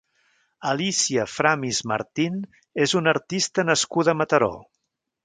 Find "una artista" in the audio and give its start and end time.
3.01-3.67